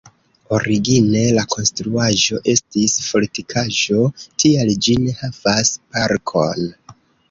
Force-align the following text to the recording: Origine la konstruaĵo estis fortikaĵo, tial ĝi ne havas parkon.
Origine 0.59 1.21
la 1.35 1.43
konstruaĵo 1.55 2.41
estis 2.55 2.97
fortikaĵo, 3.11 4.03
tial 4.25 4.75
ĝi 4.89 5.01
ne 5.07 5.19
havas 5.23 5.77
parkon. 5.95 6.71